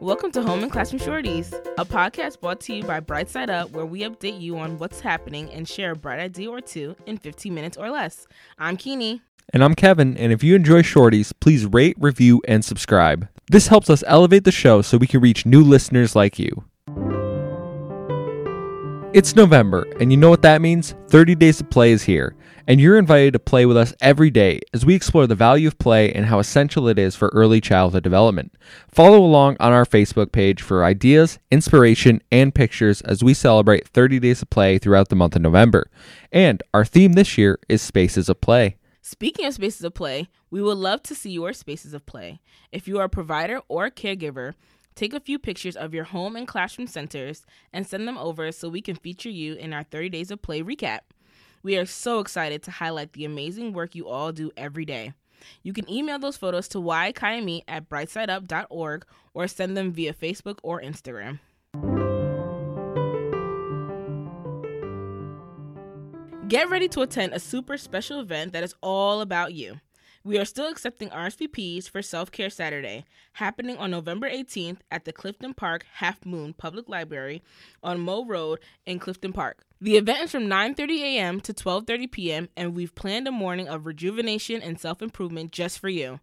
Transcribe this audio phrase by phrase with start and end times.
[0.00, 3.84] Welcome to Home and Classroom Shorties, a podcast brought to you by Brightside Up, where
[3.84, 7.54] we update you on what's happening and share a bright idea or two in 15
[7.54, 8.26] minutes or less.
[8.58, 9.22] I'm Keeney.
[9.52, 13.28] And I'm Kevin, and if you enjoy Shorties, please rate, review, and subscribe.
[13.50, 16.64] This helps us elevate the show so we can reach new listeners like you.
[19.12, 20.94] It's November, and you know what that means?
[21.08, 22.36] 30 Days of Play is here,
[22.68, 25.80] and you're invited to play with us every day as we explore the value of
[25.80, 28.54] play and how essential it is for early childhood development.
[28.88, 34.20] Follow along on our Facebook page for ideas, inspiration, and pictures as we celebrate 30
[34.20, 35.90] Days of Play throughout the month of November.
[36.30, 38.76] And our theme this year is Spaces of Play.
[39.02, 42.40] Speaking of spaces of play, we would love to see your spaces of play.
[42.70, 44.54] If you are a provider or a caregiver,
[45.00, 48.68] take a few pictures of your home and classroom centers and send them over so
[48.68, 51.00] we can feature you in our 30 Days of Play recap.
[51.62, 55.14] We are so excited to highlight the amazing work you all do every day.
[55.62, 60.82] You can email those photos to ykiame at brightsideup.org or send them via Facebook or
[60.82, 61.38] Instagram.
[66.46, 69.80] Get ready to attend a super special event that is all about you.
[70.22, 75.14] We are still accepting RSVPs for Self Care Saturday, happening on November 18th at the
[75.14, 77.42] Clifton Park Halfmoon Public Library
[77.82, 79.64] on Moe Road in Clifton Park.
[79.80, 81.40] The event is from 9:30 a.m.
[81.40, 82.48] to 12:30 p.m.
[82.54, 86.20] and we've planned a morning of rejuvenation and self-improvement just for you.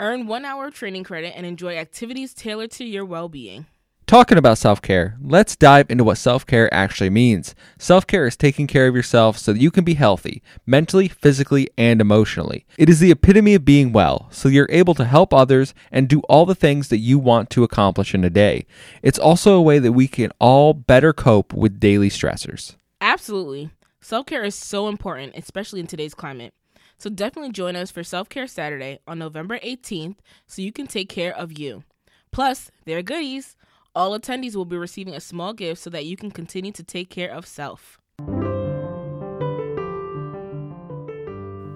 [0.00, 3.66] Earn 1 hour of training credit and enjoy activities tailored to your well-being.
[4.08, 7.54] Talking about self care, let's dive into what self care actually means.
[7.78, 11.68] Self care is taking care of yourself so that you can be healthy, mentally, physically,
[11.76, 12.64] and emotionally.
[12.78, 16.20] It is the epitome of being well, so you're able to help others and do
[16.20, 18.64] all the things that you want to accomplish in a day.
[19.02, 22.76] It's also a way that we can all better cope with daily stressors.
[23.02, 23.68] Absolutely.
[24.00, 26.54] Self care is so important, especially in today's climate.
[26.96, 30.16] So definitely join us for Self Care Saturday on November 18th
[30.46, 31.84] so you can take care of you.
[32.30, 33.54] Plus, there are goodies.
[33.98, 37.10] All attendees will be receiving a small gift so that you can continue to take
[37.10, 37.98] care of self.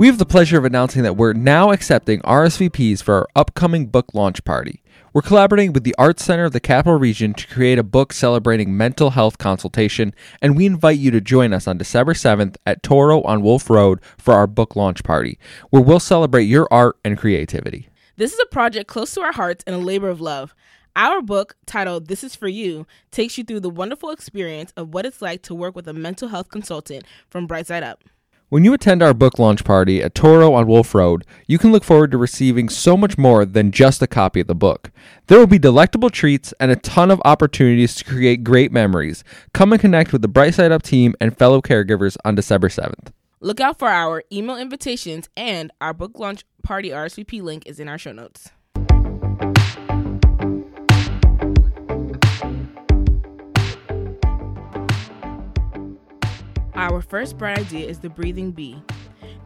[0.00, 4.14] We have the pleasure of announcing that we're now accepting RSVPs for our upcoming book
[4.14, 4.82] launch party.
[5.12, 8.76] We're collaborating with the Arts Center of the Capital Region to create a book celebrating
[8.76, 10.12] mental health consultation,
[10.42, 14.00] and we invite you to join us on December 7th at Toro on Wolf Road
[14.18, 15.38] for our book launch party,
[15.70, 17.90] where we'll celebrate your art and creativity.
[18.16, 20.52] This is a project close to our hearts and a labor of love.
[20.98, 25.06] Our book, titled This Is For You, takes you through the wonderful experience of what
[25.06, 28.02] it's like to work with a mental health consultant from Brightside Up.
[28.48, 31.84] When you attend our book launch party at Toro on Wolf Road, you can look
[31.84, 34.90] forward to receiving so much more than just a copy of the book.
[35.28, 39.22] There will be delectable treats and a ton of opportunities to create great memories.
[39.54, 43.12] Come and connect with the Brightside Up team and fellow caregivers on December 7th.
[43.38, 47.86] Look out for our email invitations, and our book launch party RSVP link is in
[47.86, 48.50] our show notes.
[56.78, 56.94] Mm-hmm.
[56.94, 58.80] Our first bright idea is the breathing bee.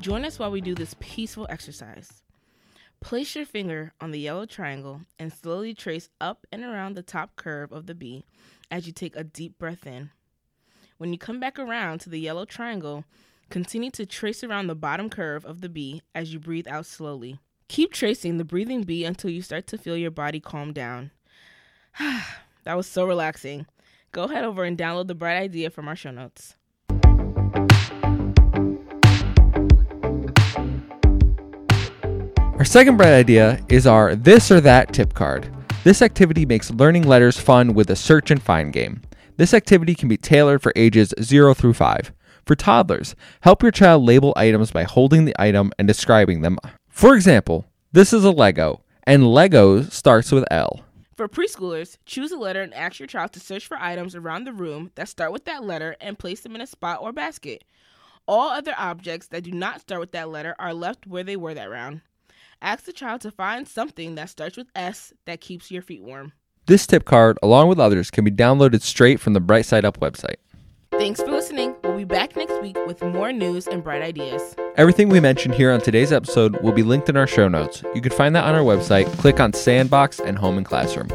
[0.00, 2.22] Join us while we do this peaceful exercise.
[3.00, 7.36] Place your finger on the yellow triangle and slowly trace up and around the top
[7.36, 8.26] curve of the bee
[8.70, 10.10] as you take a deep breath in.
[10.98, 13.04] When you come back around to the yellow triangle,
[13.48, 17.40] continue to trace around the bottom curve of the bee as you breathe out slowly.
[17.68, 21.10] Keep tracing the breathing bee until you start to feel your body calm down.
[21.98, 23.64] that was so relaxing.
[24.12, 26.56] Go head over and download the bright idea from our show notes.
[32.62, 35.52] Our second bright idea is our This or That tip card.
[35.82, 39.02] This activity makes learning letters fun with a search and find game.
[39.36, 42.12] This activity can be tailored for ages 0 through 5.
[42.46, 46.56] For toddlers, help your child label items by holding the item and describing them.
[46.88, 50.84] For example, this is a Lego, and Lego starts with L.
[51.16, 54.52] For preschoolers, choose a letter and ask your child to search for items around the
[54.52, 57.64] room that start with that letter and place them in a spot or basket.
[58.28, 61.54] All other objects that do not start with that letter are left where they were
[61.54, 62.02] that round.
[62.62, 66.32] Ask the child to find something that starts with S that keeps your feet warm.
[66.66, 70.36] This tip card, along with others, can be downloaded straight from the Brightside Up website.
[70.92, 71.74] Thanks for listening.
[71.82, 74.54] We'll be back next week with more news and bright ideas.
[74.76, 77.82] Everything we mentioned here on today's episode will be linked in our show notes.
[77.96, 79.06] You can find that on our website.
[79.18, 81.08] Click on Sandbox and Home and Classroom.